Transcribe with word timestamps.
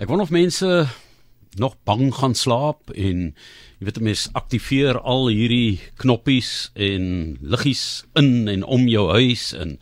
Ek 0.00 0.08
wonder 0.08 0.24
of 0.24 0.30
mense 0.32 0.88
nog 1.60 1.74
bang 1.84 2.06
gaan 2.14 2.32
slaap 2.34 2.88
en 2.96 3.18
jy 3.80 3.84
weet 3.84 3.98
mense 4.00 4.30
aktiveer 4.32 4.96
al 4.96 5.26
hierdie 5.28 5.76
knoppies 6.00 6.70
en 6.72 7.34
liggies 7.44 7.82
in 8.16 8.48
en 8.48 8.64
om 8.64 8.86
jou 8.88 9.10
huis 9.12 9.50
en 9.52 9.76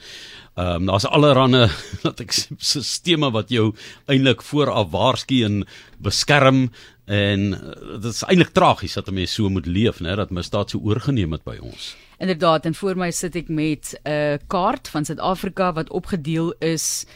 ehm 0.58 0.82
um, 0.82 0.88
daar's 0.90 1.06
allerlei 1.06 1.68
dat 2.06 2.24
ek 2.24 2.34
sisteme 2.34 3.30
wat 3.30 3.54
jou 3.54 3.68
eintlik 4.10 4.42
vooraf 4.42 4.90
waarsku 4.90 5.44
en 5.46 5.62
beskerm 6.02 6.64
en 7.06 7.46
uh, 7.54 7.78
dit 8.02 8.10
is 8.10 8.24
eintlik 8.26 8.50
tragies 8.58 8.98
dat 8.98 9.06
'n 9.06 9.14
mens 9.14 9.38
so 9.38 9.48
moet 9.48 9.70
leef, 9.70 10.02
né, 10.02 10.16
dat 10.16 10.34
misdaad 10.34 10.70
so 10.70 10.82
oorgeneem 10.82 11.32
het 11.32 11.44
by 11.44 11.60
ons. 11.62 11.94
Inderdaad, 12.18 12.66
en 12.66 12.74
voor 12.74 12.96
my 12.96 13.10
sit 13.10 13.36
ek 13.36 13.48
met 13.48 13.94
'n 14.02 14.42
kaart 14.48 14.88
van 14.88 15.04
Suid-Afrika 15.04 15.72
wat 15.72 15.90
opgedeel 15.90 16.54
is 16.58 17.06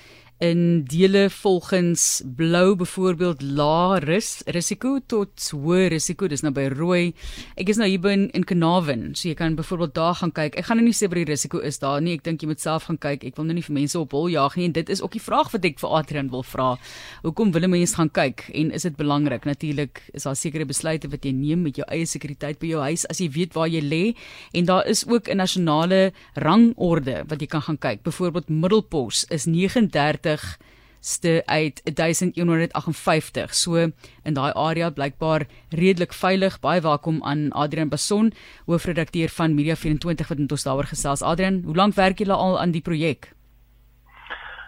in 0.43 0.85
dele 0.85 1.31
volgens 1.31 2.23
blou 2.37 2.75
byvoorbeeld 2.77 3.43
lae 3.43 3.99
ris 4.03 4.43
risiko 4.51 4.97
tot 5.07 5.45
hoë 5.55 5.85
risiko 5.93 6.27
dis 6.27 6.43
nou 6.43 6.51
by 6.55 6.65
rooi. 6.73 7.13
Ek 7.55 7.69
is 7.71 7.79
nou 7.79 7.87
hier 7.87 8.09
in 8.11 8.25
in 8.35 8.43
Kanaven 8.43 9.13
so 9.15 9.29
jy 9.29 9.37
kan 9.39 9.55
byvoorbeeld 9.55 9.95
daar 9.95 10.17
gaan 10.19 10.33
kyk. 10.35 10.57
Ek 10.59 10.67
gaan 10.67 10.81
nou 10.81 10.87
nie 10.89 10.97
sê 10.99 11.07
wat 11.07 11.21
die 11.21 11.29
risiko 11.31 11.61
is 11.63 11.79
daar 11.79 12.01
nie. 12.03 12.17
Ek 12.19 12.25
dink 12.27 12.43
jy 12.43 12.49
moet 12.51 12.61
self 12.61 12.89
gaan 12.91 12.99
kyk. 12.99 13.23
Ek 13.29 13.39
wil 13.39 13.47
nou 13.47 13.55
nie 13.55 13.63
vir 13.63 13.77
mense 13.77 13.99
op 14.01 14.17
hol 14.19 14.27
jaag 14.33 14.57
nie 14.59 14.67
en 14.67 14.75
dit 14.75 14.91
is 14.91 15.03
ook 15.03 15.15
die 15.15 15.23
vraag 15.23 15.53
wat 15.53 15.69
ek 15.71 15.79
vir 15.79 15.95
Adrian 16.01 16.33
wil 16.35 16.43
vra. 16.43 16.73
Hoekom 17.23 17.55
wil 17.55 17.69
mense 17.71 17.95
gaan 17.95 18.11
kyk 18.11 18.49
en 18.51 18.75
is 18.75 18.83
dit 18.83 18.99
belangrik? 18.99 19.47
Natuurlik 19.47 20.03
is 20.13 20.27
daar 20.27 20.35
sekere 20.37 20.67
besluite 20.67 21.13
wat 21.13 21.23
jy 21.23 21.31
neem 21.39 21.63
met 21.63 21.79
jou 21.79 21.87
eie 21.87 22.07
sekuriteit 22.07 22.59
by 22.59 22.73
jou 22.73 22.83
huis 22.83 23.07
as 23.07 23.23
jy 23.23 23.31
weet 23.31 23.55
waar 23.55 23.71
jy 23.71 23.85
lê 23.87 24.03
en 24.59 24.67
daar 24.67 24.91
is 24.91 25.07
ook 25.07 25.31
'n 25.31 25.39
nasionale 25.39 26.11
rangorde 26.35 27.23
wat 27.31 27.39
jy 27.39 27.47
kan 27.47 27.63
gaan 27.63 27.79
kyk. 27.79 28.03
Byvoorbeeld 28.03 28.51
middelpos 28.51 29.25
is 29.31 29.47
39 29.47 30.32
ste 31.03 31.43
uit 31.47 31.81
1158. 31.85 33.55
So 33.55 33.75
in 34.23 34.35
daai 34.35 34.53
area 34.55 34.91
blykbaar 34.91 35.47
redelik 35.71 36.13
veilig. 36.15 36.61
Baie 36.61 36.81
welkom 36.81 37.23
aan 37.25 37.51
Adrian 37.53 37.89
Bason, 37.89 38.33
hoofredakteur 38.67 39.29
van 39.29 39.57
Media24 39.59 40.29
wat 40.29 40.39
met 40.39 40.53
ons 40.53 40.65
daaroor 40.65 40.91
gesels. 40.95 41.23
Adrian, 41.23 41.63
hoe 41.65 41.77
lank 41.77 41.95
werk 41.95 42.19
julle 42.19 42.35
al 42.35 42.61
aan 42.61 42.71
die 42.71 42.83
projek? 42.83 43.33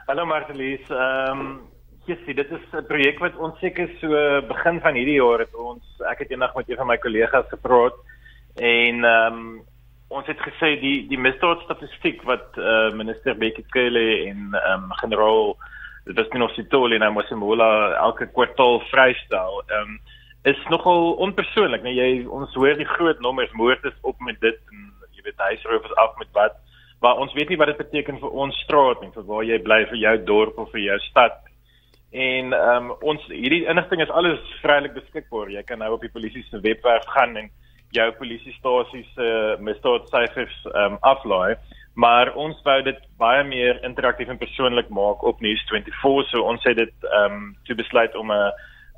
Hallo 0.07 0.27
Martelies. 0.27 0.83
Ehm 0.91 1.41
um, 1.41 1.61
sien, 2.05 2.37
dit 2.37 2.51
is 2.51 2.65
'n 2.73 2.87
projek 2.87 3.19
wat 3.19 3.37
ons 3.37 3.59
seker 3.59 3.89
so 4.01 4.09
begin 4.49 4.81
van 4.81 4.95
hierdie 4.95 5.21
jaar 5.23 5.39
het 5.39 5.55
ons 5.55 5.83
ek 6.11 6.19
het 6.19 6.31
eendag 6.31 6.55
met 6.55 6.69
een 6.69 6.77
van 6.77 6.87
my 6.87 6.99
kollegas 6.99 7.47
gepraat 7.49 7.95
en 8.57 9.05
ehm 9.05 9.33
um, 9.33 9.63
ons 10.15 10.27
het 10.31 10.41
gesê 10.47 10.75
die 10.81 10.97
die 11.11 11.21
misdaadstatistiek 11.21 12.23
wat 12.31 12.59
eh 12.59 12.65
uh, 12.73 12.91
minister 13.01 13.37
Bekkie 13.39 13.67
Cele 13.75 14.05
en 14.31 14.55
ehm 14.55 14.85
um, 14.85 14.93
generaal 15.03 15.57
dit 16.05 16.17
was 16.17 16.29
nog 16.29 16.55
Sitoli 16.55 16.97
en 16.97 17.13
Mosemola 17.13 17.95
elke 18.07 18.27
kwartaal 18.27 18.81
vrystel. 18.91 19.63
Ehm 19.67 19.81
um, 19.81 20.01
is 20.45 20.61
nogal 20.69 21.13
onpersoonlik, 21.27 21.83
nee 21.83 21.95
jy 21.95 22.27
ons 22.29 22.55
hoor 22.55 22.77
die 22.77 22.93
groot 22.97 23.21
nommers 23.21 23.53
moord 23.53 23.85
is 23.85 23.97
op 24.03 24.21
met 24.21 24.41
dit 24.41 24.59
en 24.73 24.93
jy 25.17 25.23
weet 25.25 25.47
huisroof 25.49 25.85
is 25.85 25.97
af 26.05 26.19
met 26.19 26.29
wat. 26.33 26.61
Maar 27.01 27.17
ons 27.17 27.33
weet 27.33 27.49
nie 27.49 27.57
wat 27.57 27.73
dit 27.73 27.81
beteken 27.81 28.21
vir 28.21 28.31
ons 28.31 28.61
straat 28.65 29.01
nie, 29.01 29.11
vir 29.15 29.25
waar 29.31 29.45
jy 29.45 29.59
bly, 29.59 29.81
vir 29.89 30.01
jou 30.03 30.15
dorp 30.25 30.59
of 30.59 30.71
vir 30.71 30.81
jou 30.81 30.99
stad. 31.09 31.41
En 32.13 32.53
ehm 32.53 32.91
um, 32.91 32.97
ons 33.01 33.27
hierdie 33.33 33.65
inligting 33.65 34.05
is 34.05 34.11
alles 34.21 34.41
vrylik 34.63 34.95
beskikbaar. 34.95 35.51
Jy 35.51 35.63
kan 35.63 35.79
nou 35.79 35.95
op 35.97 36.05
die 36.05 36.13
polisie 36.13 36.45
se 36.51 36.61
webwerf 36.61 37.09
gaan 37.17 37.37
en 37.37 37.51
jou 37.95 38.11
polisiestasie 38.19 39.05
se 39.15 39.31
uh, 39.31 39.57
misdaadsyfers 39.61 40.59
ehm 40.73 40.93
um, 40.93 40.99
aflaai 41.01 41.57
maar 41.95 42.33
ons 42.35 42.59
wou 42.67 42.83
dit 42.83 43.01
baie 43.23 43.43
meer 43.47 43.79
interaktief 43.87 44.29
en 44.29 44.39
persoonlik 44.39 44.89
maak 44.91 45.23
op 45.23 45.43
News24 45.43 46.31
so 46.31 46.43
ons 46.43 46.65
het 46.67 46.77
dit 46.77 47.11
ehm 47.11 47.37
um, 47.37 47.51
toe 47.67 47.77
besluit 47.83 48.17
om 48.17 48.33
'n 48.33 48.51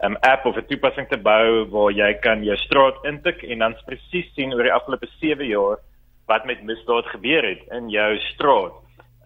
'n 0.02 0.04
um, 0.04 0.16
app 0.20 0.44
of 0.44 0.56
'n 0.56 0.66
toepassing 0.68 1.08
te 1.08 1.16
bou 1.16 1.64
waar 1.72 1.92
jy 1.92 2.14
kan 2.20 2.44
jou 2.44 2.56
straat 2.56 3.04
intik 3.04 3.42
en 3.42 3.58
dan 3.58 3.76
presies 3.86 4.28
sien 4.34 4.52
oor 4.54 4.62
die 4.62 4.72
afgelope 4.72 5.08
7 5.20 5.46
jaar 5.46 5.78
wat 6.26 6.44
met 6.44 6.62
misdaad 6.62 7.06
gebeur 7.06 7.44
het 7.44 7.62
in 7.72 7.88
jou 7.88 8.18
straat. 8.18 8.72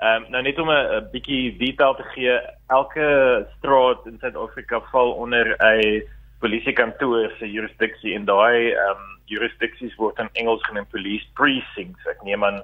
Ehm 0.01 0.23
um, 0.23 0.31
nou 0.31 0.43
net 0.43 0.59
om 0.59 0.71
'n 0.71 1.09
bietjie 1.13 1.57
detail 1.59 1.95
te 1.95 2.03
gee, 2.15 2.39
elke 2.69 3.47
straat 3.59 4.07
in 4.07 4.19
Suid-Afrika 4.19 4.81
val 4.93 5.11
onder 5.13 5.57
'n 5.59 6.03
polisiekantoor 6.41 7.33
se 7.39 7.49
jurisdiksie 7.49 8.15
en 8.17 8.27
daai 8.29 8.73
ehm 8.73 8.91
um, 8.97 9.09
jurisdiksies 9.31 9.93
word 9.95 10.19
in 10.19 10.27
Engels 10.43 10.65
genoem 10.67 10.89
police 10.91 11.27
precincts. 11.39 12.07
Ek 12.11 12.23
neem 12.27 12.43
aan 12.43 12.57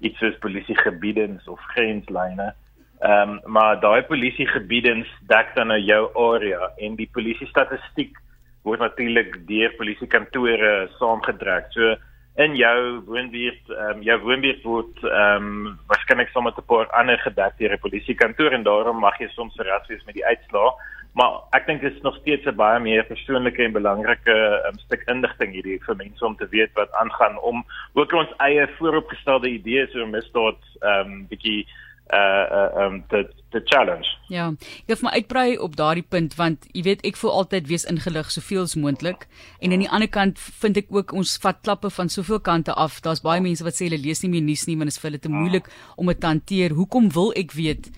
iets 0.00 0.16
soos 0.22 0.38
polisiegebiedens 0.40 1.48
of 1.52 1.60
grenslyne. 1.74 2.52
Ehm 3.04 3.34
um, 3.34 3.40
maar 3.56 3.80
daai 3.82 4.02
polisiegebiedens 4.08 5.10
dek 5.32 5.52
dan 5.58 5.72
nou 5.72 5.80
jou 5.82 6.02
area 6.30 6.70
en 6.78 6.96
die 6.96 7.10
polisie 7.12 7.50
statistiek 7.50 8.16
word 8.64 8.80
natuurlik 8.80 9.36
deur 9.50 9.76
polisiekantore 9.76 10.72
saamgedruk. 10.96 11.68
So 11.76 11.94
in 12.40 12.56
jou 12.56 12.78
woonbuurt, 13.10 13.68
ehm 13.68 13.98
um, 13.98 14.02
jou 14.08 14.18
woonbuurt 14.24 14.64
word 14.64 15.04
ehm 15.04 15.50
um, 15.50 15.78
waarskynlik 15.90 16.32
sommer 16.32 16.54
'n 16.56 16.70
paar 16.70 16.88
ander 17.02 17.18
gedek 17.26 17.58
deur 17.58 17.74
'n 17.76 17.84
polisiekantoor 17.84 18.52
en 18.52 18.64
daarom 18.70 18.98
mag 18.98 19.18
jy 19.20 19.28
soms 19.34 19.54
verras 19.60 19.88
wees 19.88 20.04
met 20.06 20.14
die 20.14 20.26
uitslae 20.26 20.72
maar 21.14 21.40
ek 21.56 21.66
dink 21.66 21.84
dit 21.84 21.94
is 21.94 22.02
nog 22.02 22.16
steeds 22.20 22.46
'n 22.46 22.56
baie 22.58 22.80
meer 22.80 23.04
persoonlike 23.06 23.62
en 23.62 23.72
belangrike 23.72 24.36
um, 24.68 24.78
stuk 24.86 25.02
inligting 25.06 25.52
hierdie 25.52 25.80
vir 25.86 25.96
mense 25.96 26.24
om 26.26 26.36
te 26.36 26.48
weet 26.50 26.72
wat 26.74 26.92
aangaan 26.92 27.38
om 27.38 27.64
ook 27.94 28.12
ons 28.12 28.34
eie 28.38 28.66
vooropgestelde 28.78 29.48
idees 29.48 29.94
oor 29.94 30.08
misdaad 30.08 30.60
ehm 30.80 31.12
um, 31.12 31.26
bietjie 31.30 31.66
uh 32.12 32.46
uh 32.58 32.84
um 32.84 33.04
te 33.08 33.28
te 33.50 33.60
challenge. 33.64 34.08
Ja, 34.28 34.50
ek 34.84 34.92
het 34.92 35.02
my 35.02 35.10
uitbrei 35.14 35.56
op 35.58 35.76
daardie 35.78 36.04
punt 36.04 36.34
want 36.36 36.66
jy 36.76 36.82
weet 36.84 37.04
ek 37.06 37.16
voel 37.16 37.32
altyd 37.40 37.68
wees 37.70 37.86
ingelig 37.88 38.32
soveel 38.34 38.66
as 38.66 38.74
moontlik 38.76 39.24
en 39.60 39.72
aan 39.72 39.84
die 39.84 39.88
ander 39.88 40.10
kant 40.10 40.38
vind 40.38 40.76
ek 40.82 40.92
ook 40.92 41.14
ons 41.16 41.36
vat 41.40 41.62
klappe 41.62 41.90
van 41.90 42.10
soveel 42.12 42.40
kante 42.40 42.74
af. 42.74 43.00
Daar's 43.00 43.24
baie 43.24 43.40
mense 43.40 43.64
wat 43.64 43.78
sê 43.78 43.88
hulle 43.88 44.02
lees 44.02 44.20
nie 44.22 44.32
meer 44.34 44.44
nuus 44.44 44.66
nie 44.66 44.76
want 44.76 44.90
dit 44.90 44.96
is 44.98 45.00
vir 45.00 45.10
hulle 45.10 45.22
te 45.22 45.32
moeilik 45.32 45.70
om 45.96 46.10
dit 46.12 46.20
te 46.20 46.26
hanteer. 46.26 46.76
Hoekom 46.76 47.08
wil 47.14 47.32
ek 47.40 47.56
weet 47.56 47.88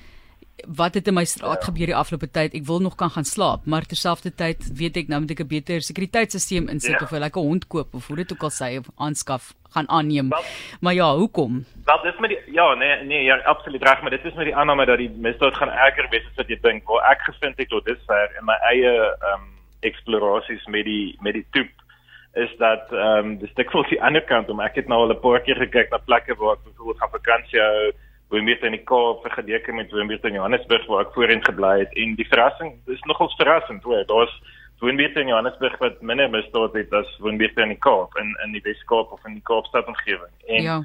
wat 0.64 0.94
het 0.94 1.06
in 1.06 1.14
my 1.14 1.24
straat 1.24 1.60
ja. 1.60 1.66
gebeur 1.68 1.86
die 1.86 1.96
afgelope 1.96 2.30
tyd? 2.30 2.54
Ek 2.54 2.64
wil 2.64 2.80
nog 2.80 2.94
kan 2.96 3.10
gaan 3.10 3.24
slaap, 3.28 3.66
maar 3.66 3.84
terselfdertyd 3.84 4.70
weet 4.78 4.96
ek 4.96 5.08
nou 5.12 5.20
moet 5.20 5.34
ek 5.34 5.44
'n 5.44 5.48
beter 5.48 5.80
sekuriteitstelsel 5.80 6.68
insit 6.72 6.96
ja. 6.96 7.02
of 7.02 7.12
'n 7.12 7.20
lekker 7.20 7.42
hond 7.42 7.66
koop 7.66 7.94
of 7.94 8.06
hoe 8.06 8.16
dit 8.16 8.32
ook 8.32 8.42
al 8.42 8.54
sê 8.54 8.78
of 8.78 8.88
aanskaf 8.96 9.54
gaan 9.70 9.88
aanneem. 9.88 10.28
Wel, 10.28 10.44
maar 10.80 10.94
ja, 10.94 11.14
hoekom? 11.14 11.64
Wel, 11.84 12.02
dis 12.02 12.18
met 12.18 12.30
die 12.30 12.40
ja, 12.52 12.74
nee, 12.74 13.04
nee, 13.04 13.22
ja, 13.22 13.36
absoluut 13.36 13.82
reg, 13.82 14.00
maar 14.00 14.10
dit 14.10 14.24
is 14.24 14.34
met 14.34 14.44
die 14.44 14.56
aanname 14.56 14.86
dat 14.86 14.98
die 14.98 15.10
misdaad 15.10 15.54
gaan 15.54 15.70
erger 15.70 16.08
wees 16.10 16.24
as 16.30 16.36
wat 16.36 16.48
jy 16.48 16.58
dink. 16.60 16.88
Waar 16.88 17.10
ek 17.10 17.20
gevind 17.20 17.58
het 17.58 17.68
tot 17.68 17.84
dusver 17.84 18.36
in 18.38 18.44
my 18.44 18.56
eie 18.72 18.92
ehm 18.92 19.34
um, 19.34 19.52
eksplorasies 19.80 20.64
met 20.66 20.84
die 20.84 21.16
met 21.20 21.34
die 21.34 21.46
toep 21.50 21.72
is 22.32 22.56
dat 22.58 22.92
ehm 22.92 23.18
um, 23.18 23.38
dis 23.38 23.52
voel 23.70 23.84
die 23.88 24.02
ander 24.02 24.24
kant 24.24 24.48
om 24.48 24.60
ek 24.60 24.74
het 24.80 24.88
nou 24.88 25.00
al 25.04 25.12
'n 25.12 25.20
paar 25.20 25.40
keer 25.40 25.56
gekyk 25.56 25.90
na 25.90 25.98
plekke 25.98 26.34
waar 26.34 26.56
ek 26.56 26.64
byvoorbeeld 26.64 27.00
gaan 27.00 27.18
vakansie 27.18 27.60
hou 27.60 27.92
Woonbuurt 28.28 28.64
in 28.66 28.74
die 28.74 28.82
Kaap 28.82 29.22
vergelyk 29.22 29.68
met 29.74 29.92
Woonbuurt 29.94 30.24
in 30.26 30.34
Johannesburg 30.34 30.86
waar 30.90 31.04
ek 31.04 31.14
voorheen 31.14 31.44
gebly 31.46 31.78
het. 31.84 31.92
En 31.94 32.16
die 32.18 32.26
verrassing 32.26 32.72
is 32.90 33.02
nogal 33.06 33.30
verrassend 33.38 33.84
hoor. 33.86 34.02
Daar's 34.08 34.34
Woonbuurt 34.80 35.16
in 35.16 35.30
Johannesburg 35.30 35.78
wat 35.78 36.02
minder 36.02 36.30
misdaad 36.30 36.74
het 36.74 36.92
as 36.92 37.12
Woonbuurt 37.22 37.56
in 37.56 37.72
die 37.72 37.78
Kaap 37.78 38.16
in 38.20 38.34
in 38.44 38.52
die 38.52 38.60
Wes-Kaap 38.64 39.12
of 39.12 39.24
in 39.24 39.38
die 39.38 39.46
Kaapstad 39.46 39.86
omgewing. 39.86 40.32
En 40.46 40.62
ja. 40.62 40.76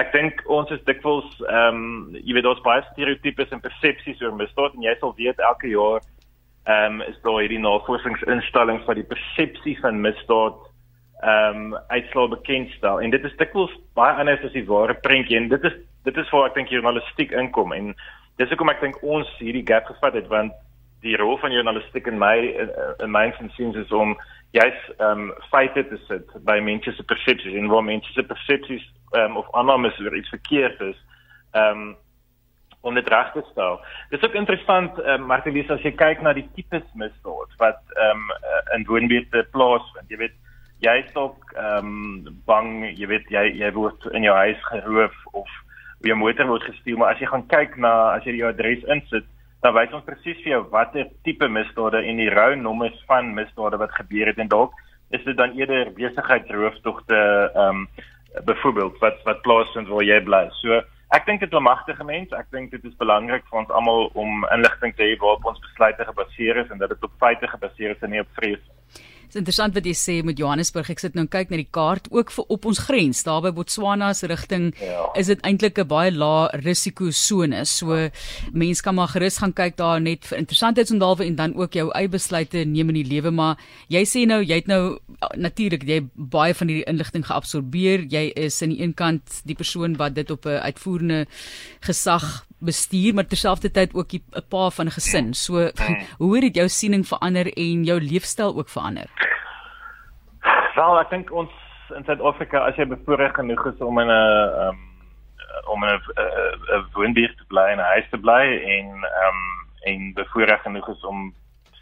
ek 0.00 0.12
dink 0.14 0.40
ons 0.48 0.70
is 0.70 0.84
dikwels 0.88 1.26
ehm 1.44 1.80
um, 1.82 2.14
jy 2.16 2.36
weet 2.38 2.46
daar's 2.46 2.62
baie 2.64 2.84
stereotypes 2.92 3.50
en 3.52 3.60
persepsies 3.64 4.22
oor 4.22 4.36
misdaad 4.38 4.78
en 4.78 4.86
jy 4.86 4.94
sal 5.00 5.12
weet 5.18 5.42
elke 5.50 5.68
jaar 5.72 6.00
ehm 6.64 7.00
um, 7.00 7.02
is 7.04 7.18
daar 7.26 7.42
hierdie 7.42 7.60
navorsingsinstellings 7.60 8.86
wat 8.86 9.02
die 9.02 9.10
persepsie 9.10 9.74
van 9.82 10.00
misdaad 10.06 10.62
ehm 11.26 11.74
um, 11.74 11.76
uitslaa 11.90 12.30
bekendstel. 12.38 13.02
En 13.02 13.12
dit 13.12 13.28
is 13.28 13.36
dikwels 13.42 13.74
baie 13.98 14.14
anders 14.24 14.46
as 14.46 14.56
die 14.56 14.64
ware 14.70 14.96
prentjie 15.04 15.36
en 15.42 15.50
dit 15.52 15.68
is 15.68 15.76
dit 16.04 16.16
is 16.16 16.30
waar 16.30 16.50
ek 16.50 16.58
dink 16.58 16.72
journalistiek 16.72 17.32
inkom 17.32 17.72
en 17.72 17.94
dis 18.40 18.50
hoekom 18.52 18.72
ek 18.72 18.82
dink 18.84 19.02
ons 19.02 19.30
hierdie 19.40 19.66
gap 19.66 19.88
gevat 19.90 20.20
het 20.20 20.30
want 20.32 20.54
die 21.04 21.16
rol 21.20 21.36
van 21.38 21.52
journalistiek 21.52 22.06
in 22.08 22.18
my 22.18 22.36
in, 22.40 23.10
my 23.12 23.26
insiens 23.40 23.76
is 23.76 23.92
om 23.92 24.14
jy's 24.56 24.80
ehm 24.98 25.26
um, 25.26 25.32
feite 25.50 25.84
te 25.90 25.98
sit 26.08 26.30
by 26.48 26.60
mense 26.62 26.92
se 26.96 27.04
persepsies 27.10 27.58
en 27.58 27.68
waar 27.72 27.84
mense 27.84 28.12
se 28.12 28.24
persepsies 28.30 28.86
ehm 29.12 29.34
um, 29.34 29.36
of 29.42 29.50
aannames 29.60 30.00
oor 30.00 30.16
iets 30.16 30.32
verkeerd 30.36 30.80
is 30.92 30.96
ehm 31.52 31.84
um, 31.84 31.92
om 32.84 32.94
dit 32.94 33.06
reg 33.08 33.30
te 33.32 33.40
stel. 33.50 33.78
Dit 34.10 34.18
is 34.18 34.28
ook 34.28 34.34
interessant 34.40 34.98
ehm 35.00 35.20
um, 35.22 35.28
Martelies 35.32 35.70
as 35.70 35.84
jy 35.84 35.92
kyk 35.96 36.22
na 36.22 36.32
die 36.36 36.48
tipes 36.56 36.86
misdaad 36.94 37.60
wat 37.62 37.82
ehm 37.96 38.24
um, 38.24 38.32
in 38.76 38.88
woonbuurte 38.88 39.46
plaasvind. 39.56 40.10
Jy 40.10 40.22
weet 40.24 40.38
jy's 40.84 41.14
ook 41.14 41.52
ehm 41.56 41.92
um, 41.92 42.40
bang, 42.48 42.72
jy 42.98 43.10
weet 43.12 43.30
jy 43.36 43.44
jy 43.60 43.72
word 43.76 44.08
in 44.12 44.26
jou 44.28 44.36
huis 44.36 44.66
geroof 44.70 45.20
of 45.32 45.60
jou 46.10 46.16
motor 46.16 46.46
word 46.46 46.62
gesteel, 46.62 46.96
maar 46.96 47.14
as 47.14 47.20
jy 47.20 47.26
gaan 47.26 47.46
kyk 47.48 47.76
na 47.76 47.92
as 48.14 48.24
jy 48.24 48.36
jou 48.38 48.48
adres 48.48 48.84
insit, 48.96 49.26
dan 49.62 49.74
wys 49.74 49.92
ons 49.96 50.04
presies 50.04 50.40
vir 50.44 50.56
jou 50.56 50.62
watter 50.70 51.06
tipe 51.24 51.48
misdade 51.48 52.02
en 52.04 52.16
die 52.20 52.30
rou 52.30 52.54
nommers 52.56 52.96
van 53.08 53.34
misdade 53.34 53.80
wat 53.80 53.94
gebeur 54.00 54.26
het 54.26 54.38
en 54.38 54.48
dalk 54.48 54.74
is 55.10 55.24
dit 55.24 55.36
dan 55.36 55.54
eerder 55.56 55.92
besigheidsrooftogte 55.96 57.20
ehm 57.54 57.84
um, 57.84 57.86
byvoorbeeld 58.44 58.98
wat 58.98 59.20
wat 59.24 59.42
plaasvind 59.46 59.88
waar 59.88 60.02
jy 60.02 60.18
bly. 60.26 60.48
So 60.58 60.82
Ek 61.14 61.26
dink 61.28 61.40
dit 61.40 61.52
is 61.52 61.58
'n 61.58 61.62
magtige 61.62 62.04
mens. 62.04 62.32
Ek 62.32 62.50
dink 62.50 62.70
dit 62.70 62.84
is 62.84 62.96
belangrik 62.96 63.44
vir 63.50 63.58
ons 63.58 63.70
almal 63.70 64.10
om 64.14 64.46
inligting 64.50 64.94
te 64.96 65.02
hê 65.02 65.16
waarop 65.18 65.44
ons 65.44 65.60
besluite 65.60 66.04
gebaseer 66.04 66.56
is 66.56 66.70
en 66.70 66.78
dat 66.78 66.88
dit 66.88 67.04
op 67.04 67.12
feite 67.18 67.46
gebaseer 67.46 67.90
is 67.90 68.02
en 68.02 68.10
nie 68.10 68.20
op 68.20 68.32
vrees 68.34 68.58
Dit 69.34 69.40
is 69.40 69.42
interessant 69.42 69.74
wat 69.74 69.86
jy 69.88 69.92
sê 69.98 70.14
met 70.22 70.38
Johannesburg. 70.38 70.86
Ek 70.92 71.00
sit 71.02 71.16
nou 71.18 71.24
en 71.24 71.30
kyk 71.30 71.50
na 71.50 71.58
die 71.58 71.66
kaart 71.74 72.04
ook 72.14 72.30
vir 72.30 72.52
op 72.54 72.68
ons 72.70 72.78
grens, 72.86 73.24
daar 73.26 73.40
by 73.42 73.50
Botswana 73.56 74.12
se 74.14 74.28
rigting, 74.30 74.68
ja. 74.78 75.08
is 75.18 75.26
dit 75.26 75.40
eintlik 75.42 75.80
'n 75.82 75.88
baie 75.90 76.12
lae 76.14 76.60
risiko 76.62 77.10
sone. 77.10 77.64
So 77.64 78.10
mense 78.52 78.82
kan 78.82 78.94
maar 78.94 79.10
gerus 79.10 79.38
gaan 79.42 79.52
kyk 79.52 79.76
daar 79.76 80.00
net 80.00 80.24
vir 80.24 80.38
interessantheidsondalwe 80.38 81.26
en 81.26 81.34
dan 81.34 81.56
ook 81.56 81.74
jou 81.74 81.90
eie 81.90 82.08
besluite 82.08 82.64
neem 82.64 82.94
in 82.94 83.02
die 83.02 83.10
lewe, 83.10 83.30
maar 83.30 83.58
jy 83.88 84.04
sê 84.06 84.24
nou 84.24 84.40
jy 84.40 84.54
het 84.54 84.68
nou 84.68 84.98
natuurlik 85.34 85.82
jy 85.82 86.06
baie 86.14 86.54
van 86.54 86.68
hierdie 86.68 86.86
inligting 86.86 87.26
geabsorbeer. 87.26 88.06
Jy 88.06 88.32
is 88.36 88.62
aan 88.62 88.70
die 88.70 88.82
een 88.82 88.94
kant 88.94 89.42
die 89.44 89.56
persoon 89.58 89.96
wat 89.96 90.14
dit 90.14 90.30
op 90.30 90.46
'n 90.46 90.62
uitvoerende 90.62 91.26
gesag 91.80 92.46
bestuur 92.64 93.14
maar 93.14 93.26
terselfdertyd 93.26 93.94
ook 93.94 94.12
'n 94.12 94.44
pa 94.48 94.70
van 94.70 94.86
'n 94.86 94.96
gesin. 94.98 95.34
So 95.34 95.70
hoe 96.22 96.44
het 96.44 96.54
jou 96.54 96.68
siening 96.68 97.06
verander 97.06 97.46
en 97.46 97.84
jou 97.84 98.00
leefstyl 98.00 98.56
ook 98.56 98.68
verander? 98.68 99.08
Wel, 100.74 101.00
ek 101.00 101.10
dink 101.10 101.32
ons 101.32 101.50
in 101.96 102.04
Suid-Afrika 102.04 102.58
as 102.58 102.76
jy 102.76 102.86
bevoorreg 102.86 103.34
genoeg 103.34 103.66
is 103.66 103.78
om 103.78 103.98
in 103.98 104.10
'n 104.10 104.24
um, 104.64 104.78
om 105.72 105.84
in 105.84 105.90
'n 105.90 106.84
woonbuurt 106.92 107.36
te 107.36 107.44
bly 107.48 107.66
en 107.72 107.78
'n 107.78 107.92
huis 107.94 108.08
te 108.10 108.18
bly 108.18 108.44
en 108.76 108.86
um, 109.24 109.40
en 109.84 110.12
bevoorreg 110.14 110.62
genoeg 110.62 110.88
is 110.88 111.04
om 111.04 111.34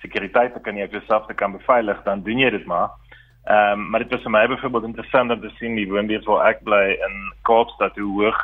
sekuriteit 0.02 0.52
te 0.54 0.60
kan 0.60 0.76
jy 0.76 0.88
jouself 0.90 1.26
te 1.26 1.34
kan 1.34 1.52
beveilig, 1.52 2.02
dan 2.02 2.22
doen 2.22 2.38
jy 2.38 2.50
dit 2.50 2.66
maar. 2.66 2.90
Ehm 3.44 3.72
um, 3.72 3.90
maar 3.90 4.00
dit 4.00 4.10
was 4.10 4.22
vir 4.22 4.30
my 4.30 4.46
byvoorbeeld 4.46 4.84
interessant 4.84 5.30
om 5.30 5.40
te 5.40 5.50
sien 5.58 5.74
die 5.74 5.88
woonbuurt 5.90 6.24
waar 6.24 6.46
ek 6.50 6.62
bly 6.62 6.84
in 7.06 7.16
Kaapstad 7.42 7.96
hoe 7.98 8.22
hoog 8.22 8.38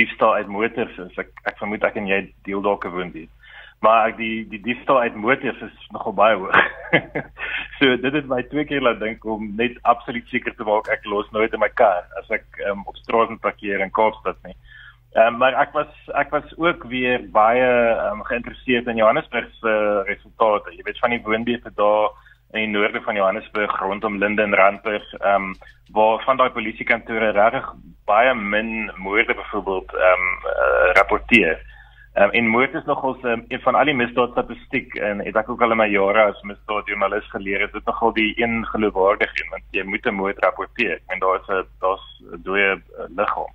diefstal 0.00 0.34
uit 0.40 0.48
motors 0.48 0.96
is. 1.04 1.20
Ek 1.20 1.30
ek 1.48 1.60
vermoed 1.60 1.84
ek 1.86 2.00
en 2.00 2.08
jy 2.10 2.22
deel 2.48 2.64
dalk 2.64 2.86
'n 2.86 2.96
woonbuurt. 2.96 3.36
Maar 3.80 4.10
ek 4.10 4.16
die 4.20 4.48
die 4.48 4.60
diefstal 4.60 5.00
uit 5.00 5.14
motors 5.16 5.60
is 5.64 5.76
nogal 5.94 6.12
baie 6.16 6.36
hoog. 6.36 6.56
so 7.78 7.96
dit 7.96 8.12
het 8.18 8.28
my 8.28 8.42
twee 8.52 8.66
keer 8.68 8.84
laat 8.84 9.00
dink 9.00 9.24
om 9.24 9.46
net 9.56 9.78
absoluut 9.92 10.26
seker 10.28 10.56
te 10.56 10.66
maak 10.68 10.90
ek 10.92 11.06
los 11.08 11.30
nooit 11.36 11.52
in 11.56 11.62
my 11.62 11.70
kar 11.80 12.04
as 12.20 12.28
ek 12.36 12.44
um, 12.68 12.84
op 12.84 13.00
straat 13.00 13.32
parkeer 13.40 13.80
in 13.80 13.94
Kaapstad 13.96 14.40
nie. 14.44 14.56
Ehm 15.16 15.34
um, 15.34 15.38
maar 15.42 15.56
ek 15.58 15.72
was 15.74 15.92
ek 16.14 16.30
was 16.30 16.52
ook 16.56 16.84
weer 16.92 17.24
baie 17.34 17.70
um, 18.10 18.20
geïnteresseerd 18.28 18.86
in 18.92 19.00
Johannesburg 19.00 19.48
se 19.60 19.72
resultate. 20.06 20.76
Jy 20.76 20.84
weet 20.86 21.00
van 21.02 21.16
die 21.16 21.24
woonbuurte 21.24 21.72
daar 21.80 22.12
in 22.52 22.60
die 22.60 22.68
noorde 22.68 23.00
van 23.00 23.14
Johannesburg 23.14 23.80
rondom 23.80 24.18
Linden 24.18 24.54
Randburg, 24.54 25.12
ehm 25.12 25.34
um, 25.34 25.54
waar 25.92 26.22
van 26.22 26.36
daai 26.36 26.50
polisiekantore 26.50 27.30
regtig 27.30 27.72
baie 28.04 28.34
min 28.34 28.92
moorde 28.96 29.34
byvoorbeeld 29.34 29.94
ehm 29.94 30.24
um, 30.24 30.38
uh, 30.46 30.92
rapporteer. 30.92 31.58
Ehm 32.14 32.24
um, 32.24 32.30
en 32.30 32.46
moord 32.46 32.74
is 32.74 32.84
nogal 32.84 33.16
um, 33.22 33.44
een 33.48 33.60
van 33.60 33.74
al 33.74 33.84
die 33.84 33.94
misdaadstatistiek 33.94 34.94
en 34.94 35.20
ek 35.20 35.34
het 35.34 35.48
ook 35.48 35.62
al 35.62 35.70
in 35.70 35.76
my 35.76 35.86
jare 35.86 36.22
as 36.22 36.42
misdaadjoernalis 36.42 37.30
geleer 37.30 37.60
het 37.60 37.72
dit 37.72 37.84
nogal 37.84 38.12
die 38.12 38.32
een 38.42 38.66
geloofwaardig 38.66 39.30
een 39.40 39.50
want 39.50 39.62
jy 39.70 39.82
moet 39.82 40.06
'n 40.06 40.14
moord 40.14 40.42
rapporteer. 40.44 40.98
En 41.06 41.18
daar 41.18 41.40
is 41.40 41.48
'n 41.48 41.66
daar's 41.80 42.22
'n 42.32 42.42
dooie 42.42 42.72
uh, 42.74 43.04
liggaam. 43.16 43.52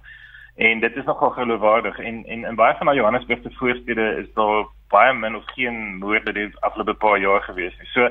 En 0.56 0.80
dit 0.80 0.95
is 0.95 1.06
nogal 1.06 1.30
geloofwaardig 1.30 2.00
en 2.00 2.24
en 2.25 2.45
in 2.45 2.56
baie 2.56 2.75
van 2.75 2.88
my 2.88 2.95
Johannesburg 2.95 3.41
se 3.41 3.51
voorstede 3.51 4.15
is 4.24 4.33
daar 4.33 4.65
baie 4.89 5.13
min 5.13 5.36
of 5.36 5.44
geen 5.45 5.98
moorde 5.98 6.33
die 6.33 6.50
afgelope 6.59 6.94
paar 6.94 7.19
jaar 7.19 7.41
gewees 7.41 7.77
het. 7.77 7.88
So 7.88 8.09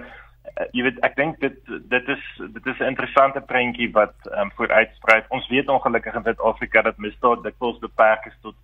jy 0.72 0.84
weet 0.86 1.00
ek 1.06 1.16
dink 1.18 1.40
dit 1.42 1.56
dit 1.90 2.10
is 2.14 2.24
dit 2.38 2.66
is 2.66 2.78
'n 2.78 2.92
interessante 2.92 3.40
prentjie 3.40 3.90
wat 3.92 4.14
um, 4.38 4.50
vooruitsprei. 4.56 5.22
Ons 5.28 5.48
weet 5.48 5.68
ongelukkig 5.68 6.14
in 6.14 6.22
Suid-Afrika 6.22 6.82
dat 6.82 6.98
misdaad 6.98 7.42
dikwels 7.42 7.78
beperk 7.78 8.26
is 8.26 8.38
tot 8.42 8.54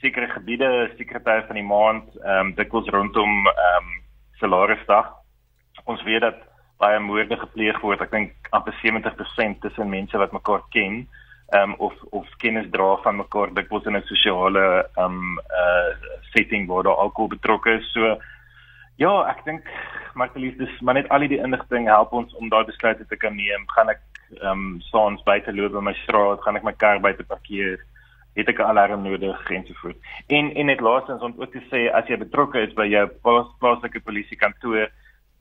sekere 0.00 0.28
gebiede, 0.28 0.90
sekere 0.96 1.22
tye 1.22 1.42
van 1.46 1.56
die 1.56 1.66
maand, 1.66 2.06
ehm 2.22 2.38
um, 2.38 2.54
dikwels 2.54 2.88
rondom 2.88 3.46
ehm 3.46 3.82
um, 3.82 4.02
salarisdag. 4.40 5.10
Ons 5.84 6.02
weet 6.02 6.20
dat 6.20 6.38
baie 6.78 6.98
moorde 6.98 7.36
gepleeg 7.36 7.80
word. 7.80 8.00
Ek 8.00 8.10
dink 8.10 8.32
amper 8.50 8.74
70% 8.82 9.60
tussen 9.60 9.88
mense 9.90 10.18
wat 10.18 10.32
mekaar 10.32 10.62
ken, 10.70 11.08
ehm 11.50 11.70
um, 11.70 11.74
of 11.78 11.94
of 12.10 12.28
kennis 12.38 12.70
dra 12.70 12.96
van 13.02 13.16
mekaar 13.16 13.54
dikwels 13.54 13.86
in 13.86 13.96
'n 13.96 14.06
sosiale 14.06 14.86
ehm 14.96 15.04
um, 15.04 15.38
uh 15.38 15.90
setting 16.34 16.66
waar 16.66 16.82
daar 16.82 17.02
alkohol 17.02 17.28
betrokke 17.28 17.70
is. 17.70 17.92
So 17.92 18.18
Ja, 19.02 19.10
ek 19.26 19.40
dink 19.42 19.66
Martelies 20.14 20.56
dis 20.58 20.80
maar 20.80 20.94
net 20.94 21.08
al 21.08 21.26
die 21.28 21.40
inligting 21.40 21.88
help 21.90 22.12
ons 22.12 22.34
om 22.40 22.48
daai 22.52 22.64
besluite 22.68 23.06
te 23.06 23.16
kan 23.16 23.36
neem. 23.36 23.66
Gaan 23.76 23.92
ek 23.94 24.02
ehm 24.40 24.50
um, 24.50 24.80
saans 24.90 25.22
buite 25.26 25.52
loop 25.52 25.74
in 25.78 25.84
my 25.84 25.94
straat, 26.02 26.42
gaan 26.42 26.56
ek 26.56 26.66
my 26.66 26.72
kar 26.72 27.00
buite 27.00 27.24
parkeer? 27.24 27.78
Het 28.34 28.48
ek 28.48 28.58
'n 28.58 28.70
alarm 28.72 29.02
nodig 29.02 29.50
en 29.50 29.66
so 29.66 29.74
voort. 29.82 29.96
En 30.26 30.54
en 30.54 30.66
net 30.66 30.80
laastens 30.80 31.22
om 31.22 31.34
ook 31.38 31.52
te 31.52 31.62
sê 31.70 31.90
as 31.92 32.06
jy 32.08 32.16
betrokke 32.18 32.58
is 32.66 32.74
by 32.74 32.86
jou 32.86 33.06
plaas, 33.22 33.46
plaaslike 33.60 34.00
polisiekantoor, 34.00 34.90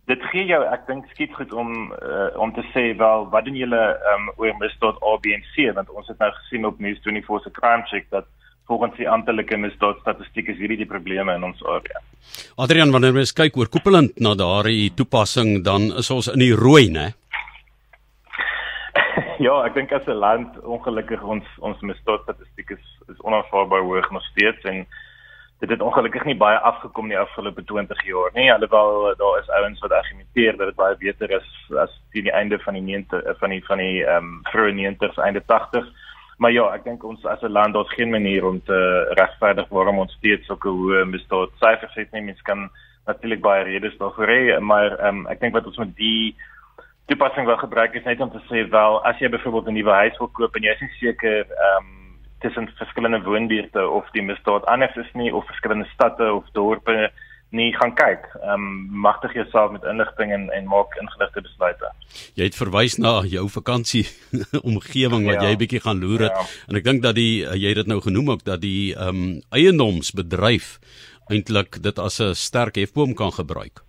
dit 0.06 0.22
gee 0.32 0.46
jou 0.46 0.62
ek 0.68 0.88
dink 0.88 1.06
skiet 1.14 1.34
goed 1.34 1.54
om 1.54 1.92
uh, 1.92 2.30
om 2.36 2.52
te 2.54 2.64
sê 2.74 2.92
wel 2.98 3.30
wat 3.32 3.46
doen 3.46 3.56
julle 3.56 3.82
ehm 3.82 4.28
um, 4.28 4.32
oor 4.38 4.58
misdaad 4.60 4.98
A 5.10 5.18
B 5.18 5.34
en 5.38 5.44
C 5.54 5.74
want 5.74 5.90
ons 5.90 6.08
het 6.08 6.20
nou 6.20 6.32
gesien 6.32 6.66
op 6.66 6.80
News24 6.80 7.44
se 7.44 7.52
crime 7.52 7.86
check 7.92 8.10
dat 8.10 8.28
volgens 8.68 8.96
die 8.98 9.10
amptelike 9.10 9.58
misdaadstatistiek 9.58 10.48
is 10.54 10.60
hierdie 10.62 10.80
die 10.84 10.90
probleme 10.90 11.36
in 11.36 11.44
ons 11.44 11.62
area. 11.68 12.00
Adrian, 12.64 12.92
wanneer 12.96 13.16
mens 13.16 13.34
kyk 13.36 13.58
oor 13.60 13.70
koepelend 13.72 14.20
na 14.24 14.36
daardie 14.40 14.92
toepassing, 14.96 15.64
dan 15.66 15.92
is 16.00 16.12
ons 16.14 16.32
in 16.32 16.44
die 16.44 16.54
rooi, 16.56 16.88
né? 16.94 17.12
ja, 19.48 19.56
ek 19.68 19.76
dink 19.76 19.92
as 19.92 20.08
'n 20.08 20.20
land 20.20 20.60
ongelukkig 20.64 21.24
ons 21.24 21.48
ons 21.60 21.80
misdaadstatistiek 21.82 22.78
is 22.78 22.86
is 23.12 23.20
onaanvaarbaar 23.28 23.84
hoog 23.84 24.12
nog 24.12 24.24
steeds 24.32 24.64
en 24.64 24.86
dit 25.64 25.70
het 25.70 25.82
ongelukkig 25.82 26.24
nie 26.28 26.36
baie 26.36 26.58
afgekom 26.58 27.08
die 27.08 27.20
afgelope 27.20 27.64
20 27.64 28.00
jaar 28.08 28.32
nie. 28.36 28.52
Alhoewel 28.52 29.16
daar 29.16 29.40
is 29.40 29.50
ouens 29.50 29.80
wat 29.80 29.92
argumenteer 29.92 30.58
dat 30.58 30.68
dit 30.68 30.76
baie 30.76 30.96
beter 31.00 31.32
is 31.32 31.50
as 31.80 31.92
teen 32.12 32.28
die 32.28 32.36
einde 32.36 32.60
van 32.60 32.74
die 32.74 32.84
90 32.84 33.38
van 33.40 33.50
die 33.50 33.64
van 33.68 33.78
die 33.78 34.04
ehm 34.04 34.24
um, 34.24 34.42
vroeë 34.52 34.74
90s, 34.80 35.20
einde 35.24 35.44
80s 35.52 35.92
Maar 36.44 36.52
ja, 36.52 36.64
ek 36.76 36.84
dink 36.84 37.04
ons 37.08 37.22
as 37.32 37.42
'n 37.42 37.56
land 37.56 37.74
daar's 37.74 37.94
geen 37.96 38.10
manier 38.12 38.44
om 38.46 38.58
te 38.64 38.80
regverdig 39.16 39.70
waarom 39.70 40.00
ons 40.04 40.16
steeds 40.20 40.46
sulke 40.46 40.68
hoë 40.68 41.06
misdaad 41.08 41.52
syfers 41.62 41.96
het 41.96 42.12
nie. 42.12 42.22
Mens 42.22 42.42
kan 42.42 42.70
natuurlik 43.08 43.42
baie 43.42 43.64
redes 43.64 43.96
daarvoor 43.98 44.28
hê, 44.28 44.60
maar 44.60 45.00
um, 45.08 45.24
ek 45.28 45.40
dink 45.40 45.54
wat 45.54 45.66
ons 45.66 45.78
met 45.78 45.96
die 45.96 46.36
toepassing 47.08 47.46
wil 47.46 47.58
gebruik 47.58 47.96
is 47.96 48.04
net 48.04 48.20
om 48.20 48.32
te 48.32 48.44
sê 48.50 48.68
wel 48.70 49.00
as 49.08 49.20
jy 49.20 49.30
byvoorbeeld 49.30 49.68
'n 49.68 49.74
nuwe 49.74 49.94
huis 50.04 50.18
wil 50.20 50.32
koop 50.36 50.56
en 50.56 50.64
jy 50.64 50.74
is 50.76 50.82
nie 50.82 50.96
seker 51.00 51.48
ehm 51.48 51.78
um, 51.80 52.20
tussen 52.44 52.68
verskillende 52.76 53.24
woonbuurte 53.24 53.88
of 53.88 54.10
die 54.12 54.22
misdaad 54.22 54.66
anders 54.66 54.96
is 54.96 55.14
nie 55.14 55.32
of 55.36 55.46
verskillende 55.46 55.88
stadte 55.94 56.34
of 56.34 56.44
dorpe 56.52 57.12
nie 57.54 57.70
gaan 57.78 57.94
kyk. 57.94 58.26
Ehm 58.42 58.54
um, 58.54 58.70
magtig 59.06 59.34
jouself 59.38 59.72
met 59.72 59.84
inligting 59.84 60.34
en 60.34 60.50
en 60.50 60.66
maak 60.70 60.96
ingeligte 61.02 61.42
besluite. 61.46 61.92
Jy 62.40 62.50
het 62.50 62.58
verwys 62.58 62.98
na 62.98 63.14
jou 63.30 63.46
vakansie 63.50 64.06
omgewing 64.70 65.28
wat 65.30 65.42
ja, 65.42 65.52
jy 65.52 65.60
bietjie 65.62 65.84
gaan 65.86 66.02
loer 66.02 66.28
het 66.28 66.38
ja. 66.38 66.46
en 66.70 66.82
ek 66.82 66.88
dink 66.90 67.06
dat 67.06 67.16
die 67.20 67.46
jy 67.46 67.74
het 67.74 67.84
dit 67.84 67.92
nou 67.94 68.02
genoem 68.02 68.34
ook 68.36 68.46
dat 68.50 68.62
die 68.66 68.96
ehm 68.96 69.22
um, 69.22 69.40
eiendomsbedryf 69.54 70.78
eintlik 71.30 71.80
dit 71.84 72.00
as 72.00 72.20
'n 72.20 72.34
sterk 72.34 72.76
hefboom 72.76 73.14
kan 73.14 73.32
gebruik. 73.32 73.86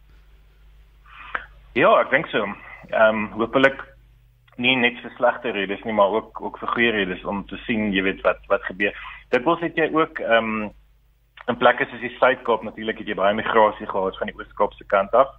Ja, 1.75 1.91
ek 2.01 2.11
dink 2.11 2.29
so. 2.29 2.45
Ehm 2.93 3.09
um, 3.09 3.27
hopelik 3.41 3.81
nie 4.57 4.77
net 4.77 5.01
vir 5.03 5.13
slegte 5.17 5.51
redes 5.51 5.83
nie, 5.85 5.93
maar 5.93 6.13
ook 6.15 6.41
ook 6.41 6.59
vir 6.59 6.69
goeie 6.69 6.91
redes 6.91 7.25
om 7.25 7.47
te 7.47 7.57
sien, 7.67 7.93
jy 7.93 8.03
weet 8.03 8.21
wat 8.23 8.39
wat 8.49 8.63
gebeur. 8.69 8.93
Dit 9.31 9.45
wil 9.45 9.57
sê 9.59 9.73
jy 9.75 9.91
ook 9.93 10.21
ehm 10.21 10.53
um, 10.53 10.73
in 11.47 11.57
plekke 11.61 11.87
soos 11.91 12.01
die 12.01 12.13
Suid-Kaap 12.19 12.63
natuurlik 12.65 13.01
het 13.03 13.09
jy 13.11 13.17
baie 13.19 13.37
migrasie 13.37 13.87
gehad 13.89 14.17
van 14.19 14.31
die 14.31 14.37
Oos-Kaap 14.39 14.77
se 14.79 14.87
kant 14.89 15.13
af. 15.13 15.33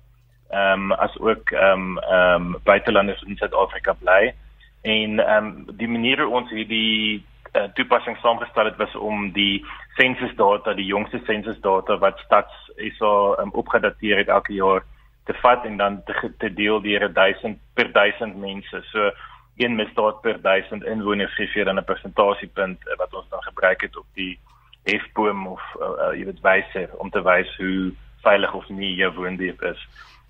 Ehm 0.53 0.91
um, 0.91 0.97
as 1.01 1.15
ook 1.19 1.51
ehm 1.51 1.97
um, 1.97 2.00
ehm 2.00 2.50
um, 2.53 2.57
buitelanders 2.63 3.24
in 3.25 3.38
Suid-Afrika 3.38 3.95
bly. 4.01 4.33
En 4.81 5.19
ehm 5.19 5.45
um, 5.45 5.77
die 5.81 5.89
manier 5.89 6.21
hoe 6.21 6.41
ons 6.41 6.50
hierdie 6.53 7.24
uh, 7.55 7.63
toepassing 7.74 8.17
saamgestel 8.21 8.69
het 8.69 8.77
was 8.77 8.95
om 8.95 9.31
die 9.31 9.65
sensusdata, 9.97 10.74
die 10.74 10.85
jongste 10.85 11.21
sensusdata 11.25 11.97
wat 11.97 12.19
stads 12.25 12.71
is 12.75 12.97
so 12.97 13.35
um, 13.39 13.51
opgedateer 13.51 14.17
het 14.17 14.27
elke 14.27 14.53
jaar 14.53 14.83
te 15.25 15.33
vat 15.41 15.65
en 15.65 15.77
dan 15.77 16.03
te, 16.05 16.33
te 16.38 16.53
deel 16.53 16.81
deur 16.81 17.13
1000 17.13 17.57
per 17.74 17.91
1000 17.91 18.38
mense. 18.38 18.81
So 18.91 19.12
een 19.57 19.75
misdaad 19.75 20.21
per 20.21 20.41
1000 20.41 20.83
inwoners 20.83 21.33
gee 21.35 21.47
vir 21.47 21.74
'n 21.74 21.83
persentasiepunt 21.83 22.88
uh, 22.88 22.97
wat 22.97 23.13
ons 23.13 23.29
dan 23.29 23.41
gebruik 23.43 23.81
het 23.81 23.97
op 23.97 24.05
die 24.13 24.38
hefboom 24.86 25.48
of 25.48 25.62
uh, 25.80 25.89
uh, 25.89 26.12
jy 26.18 26.25
weet 26.30 26.42
wyse 26.46 26.88
om 27.04 27.10
te 27.10 27.22
wys 27.25 27.51
hoe 27.58 27.92
veilig 28.25 28.54
of 28.54 28.68
nie 28.70 28.94
jou 28.96 29.12
woonbuurt 29.18 29.62
is. 29.72 29.82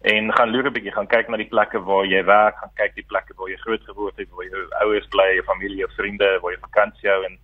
En 0.05 0.33
gaan 0.33 0.51
loer 0.51 0.67
'n 0.69 0.73
bietjie, 0.73 0.93
gaan 0.93 1.07
kyk 1.07 1.29
na 1.29 1.37
die 1.37 1.49
plekke 1.49 1.79
waar 1.79 2.05
jy 2.05 2.23
werk, 2.23 2.57
gaan 2.61 2.75
kyk 2.81 2.95
die 2.95 3.09
plekke 3.09 3.33
waar 3.37 3.49
jy 3.49 3.57
groot 3.57 3.83
geword 3.83 4.17
het, 4.17 4.29
waar 4.29 4.45
jou 4.45 4.65
ouers 4.83 5.07
bly, 5.07 5.29
jou 5.35 5.45
familie 5.45 5.85
of 5.85 5.95
vriende, 5.97 6.39
waar 6.41 6.53
jy 6.53 6.59
vakansie 6.67 7.09
hou 7.09 7.23
en 7.25 7.37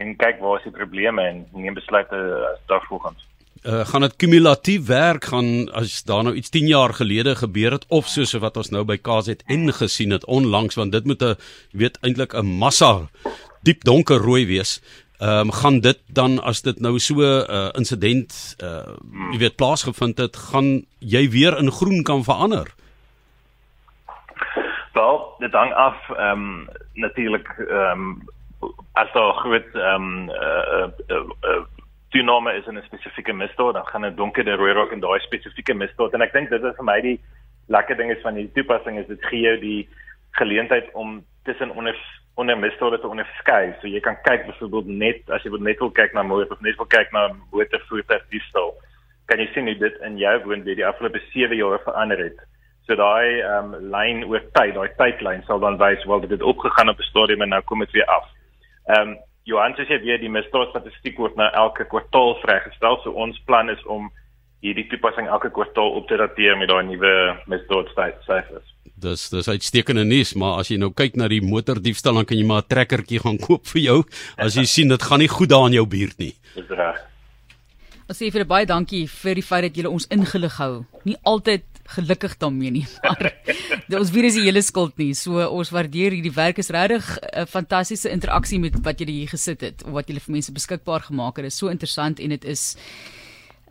en 0.00 0.16
kyk 0.16 0.40
waar 0.40 0.56
is 0.58 0.64
die 0.64 0.72
probleme 0.72 1.22
en 1.22 1.46
neem 1.52 1.74
besluite 1.74 2.16
daarvolgens. 2.66 3.28
Uh, 3.62 3.84
gaan 3.86 4.00
dit 4.00 4.16
kumulatief 4.16 4.86
werk 4.86 5.24
gaan 5.30 5.68
as 5.70 6.00
daar 6.02 6.24
nou 6.24 6.34
iets 6.34 6.50
10 6.50 6.66
jaar 6.66 6.94
gelede 6.94 7.36
gebeur 7.36 7.76
het 7.76 7.84
of 7.88 8.08
soos 8.08 8.32
wat 8.32 8.56
ons 8.56 8.72
nou 8.74 8.82
by 8.84 8.96
KZN 8.96 9.68
gesien 9.76 10.10
het 10.10 10.24
onlangs 10.26 10.74
want 10.74 10.92
dit 10.92 11.04
moet 11.04 11.22
'n 11.22 11.36
weet 11.70 11.98
eintlik 12.02 12.34
'n 12.34 12.58
massa 12.58 13.06
diep 13.62 13.84
donker 13.84 14.16
rooi 14.16 14.46
wees 14.46 14.80
ehm 15.22 15.46
um, 15.46 15.52
gaan 15.52 15.80
dit 15.80 15.98
dan 16.06 16.40
as 16.42 16.62
dit 16.62 16.80
nou 16.80 16.98
so 16.98 17.14
'n 17.14 17.46
uh, 17.50 17.68
insident 17.78 18.56
uh 18.62 18.96
jy 19.32 19.38
weet 19.38 19.56
plaasgevind 19.56 20.18
het, 20.18 20.36
gaan 20.36 20.84
jy 20.98 21.30
weer 21.30 21.58
in 21.58 21.70
groen 21.70 22.02
kan 22.02 22.24
verander? 22.24 22.66
Wel, 24.92 25.34
dit 25.38 25.52
hang 25.52 25.72
af 25.72 26.10
ehm 26.10 26.30
um, 26.30 26.68
natuurlik 26.94 27.48
ehm 27.58 28.00
um, 28.00 28.22
as 28.92 29.12
daar 29.12 29.32
groot 29.32 29.74
ehm 29.74 29.94
um, 29.94 30.28
uh, 30.28 30.88
uh, 31.08 31.24
uh, 31.50 31.62
toename 32.10 32.52
is 32.52 32.66
in 32.66 32.78
'n 32.78 32.82
spesifieke 32.82 33.32
misdaad, 33.32 33.74
dan 33.74 33.86
gaan 33.86 34.04
'n 34.06 34.14
donkerder 34.14 34.56
rooi 34.56 34.72
rok 34.72 34.92
in 34.92 35.00
daai 35.00 35.20
spesifieke 35.20 35.74
misdaad 35.74 36.12
en 36.12 36.20
ek 36.20 36.32
dink 36.32 36.50
dit 36.50 36.62
is 36.62 36.76
vir 36.76 36.84
my 36.84 37.00
die 37.00 37.20
lekker 37.66 37.96
ding 37.96 38.10
is 38.10 38.22
van 38.22 38.34
die 38.34 38.50
toepassing 38.52 38.98
is 38.98 39.06
dit 39.06 39.24
gee 39.24 39.40
jou 39.40 39.58
die 39.60 39.88
geleentheid 40.30 40.92
om 40.92 41.24
tussen 41.42 41.70
onder 41.70 41.94
onder 42.34 42.58
misdade 42.58 43.00
te 43.00 43.08
onderskei. 43.08 43.74
So 43.80 43.88
jy 43.88 44.00
kan 44.00 44.16
kyk 44.24 44.46
byvoorbeeld 44.46 44.86
net 44.86 45.30
as 45.30 45.44
jy 45.44 45.52
net 45.58 45.82
wil 45.82 45.92
kyk 45.92 46.14
na 46.16 46.22
moord 46.22 46.50
of 46.50 46.60
net 46.60 46.78
wil 46.80 46.88
kyk 46.88 47.12
na 47.12 47.28
motorvoertuig 47.52 48.24
diefstal, 48.32 48.72
kan 49.28 49.40
jy 49.42 49.48
sien 49.52 49.68
hoe 49.68 49.76
dit 49.78 50.00
in 50.08 50.16
jou 50.20 50.34
woonbuurt 50.46 50.80
die 50.80 50.86
afgelope 50.86 51.20
7 51.32 51.56
jaar 51.56 51.82
verander 51.84 52.18
het. 52.18 52.40
So 52.86 52.96
daai 52.98 53.40
ehm 53.40 53.74
um, 53.74 53.90
lyn 53.92 54.24
oor 54.30 54.42
tyd, 54.56 54.74
daai 54.74 54.94
tydlyn 54.98 55.44
sal 55.46 55.60
dan 55.62 55.78
wys 55.78 56.04
wel 56.08 56.24
dit 56.24 56.32
het 56.34 56.42
opgegaan 56.42 56.88
op 56.90 56.98
'n 56.98 57.10
stadium 57.10 57.42
en 57.42 57.54
nou 57.54 57.62
kom 57.62 57.84
dit 57.84 57.92
weer 57.92 58.06
af. 58.06 58.26
Ehm 58.86 59.08
um, 59.08 59.18
Johan 59.44 59.74
sê 59.74 59.84
jy 59.90 60.18
die 60.18 60.30
misdaadstatistiek 60.30 61.18
word 61.18 61.36
nou 61.36 61.50
elke 61.52 61.84
kwartaal 61.84 62.36
vrygestel. 62.42 63.00
So 63.02 63.10
ons 63.10 63.38
plan 63.46 63.70
is 63.70 63.84
om 63.84 64.10
hierdie 64.62 64.86
toepassing 64.90 65.26
elke 65.28 65.50
kwartaal 65.50 65.96
op 65.98 66.06
te 66.08 66.18
dateer 66.20 66.56
met 66.58 66.70
daai 66.70 66.84
nuwe 66.86 67.12
misdaadsyfers. 67.50 68.68
Dis 69.02 69.24
dis 69.32 69.48
uitstekende 69.50 70.04
nuus, 70.06 70.36
maar 70.38 70.60
as 70.62 70.70
jy 70.70 70.78
nou 70.78 70.92
kyk 70.94 71.16
na 71.18 71.26
die 71.30 71.42
motordiefstal 71.42 72.20
dan 72.20 72.28
kan 72.28 72.38
jy 72.38 72.46
maar 72.46 72.62
'n 72.62 72.70
trekkertjie 72.70 73.22
gaan 73.24 73.38
koop 73.38 73.66
vir 73.74 73.82
jou 73.82 73.98
as 74.38 74.54
jy 74.54 74.64
sien 74.74 74.88
dit 74.88 75.02
gaan 75.02 75.18
nie 75.18 75.32
goed 75.32 75.50
daar 75.50 75.66
in 75.66 75.78
jou 75.80 75.86
buurt 75.86 76.18
nie. 76.18 76.34
Dis 76.54 76.70
reg. 76.70 77.02
Ons 78.08 78.18
sê 78.22 78.30
vir 78.30 78.44
baie 78.44 78.66
dankie 78.66 79.06
vir 79.08 79.34
die 79.34 79.42
feit 79.42 79.62
dat 79.66 79.76
julle 79.76 79.90
ons 79.90 80.06
ingelig 80.10 80.58
hou. 80.58 80.84
Nie 81.04 81.16
altyd 81.24 81.64
gelukkig 81.92 82.38
daarmee 82.38 82.70
nie, 82.70 82.86
maar 83.02 83.98
ons 83.98 84.10
weer 84.14 84.28
is 84.28 84.38
die 84.38 84.46
hele 84.46 84.62
skuld 84.62 84.94
nie. 84.98 85.14
So 85.18 85.42
ons 85.42 85.72
waardeer 85.74 86.14
hierdie 86.14 86.34
werk 86.36 86.58
is 86.62 86.70
regtig 86.70 87.18
'n 87.18 87.46
fantastiese 87.46 88.10
interaksie 88.10 88.60
met 88.60 88.78
wat 88.84 89.00
julle 89.00 89.10
hier 89.10 89.28
gesit 89.28 89.60
het 89.60 89.82
of 89.82 89.90
wat 89.98 90.06
julle 90.06 90.20
vir 90.20 90.32
mense 90.38 90.52
beskikbaar 90.52 91.02
gemaak 91.10 91.36
het. 91.36 91.50
Dit 91.50 91.52
is 91.52 91.58
so 91.58 91.68
interessant 91.68 92.20
en 92.20 92.28
dit 92.28 92.44
is 92.44 92.76